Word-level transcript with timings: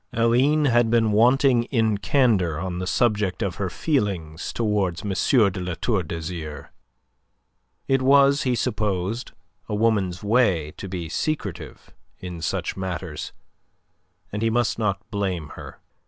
Aline 0.13 0.65
had 0.65 0.89
been 0.89 1.11
wanting 1.11 1.65
in 1.65 1.99
candour 1.99 2.57
on 2.57 2.79
the 2.79 2.87
subject 2.87 3.43
of 3.43 3.57
her 3.57 3.69
feelings 3.69 4.51
towards 4.51 5.01
M. 5.03 5.09
de 5.51 5.59
La 5.59 5.75
Tour 5.75 6.01
d'Azyr. 6.01 6.69
It 7.87 8.01
was, 8.01 8.41
he 8.41 8.55
supposed, 8.55 9.33
a 9.69 9.75
woman's 9.75 10.23
way 10.23 10.71
to 10.77 10.87
be 10.89 11.07
secretive 11.07 11.93
in 12.17 12.41
such 12.41 12.75
matters, 12.75 13.31
and 14.31 14.41
he 14.41 14.49
must 14.49 14.79
not 14.79 15.07
blame 15.11 15.49
her. 15.49 15.79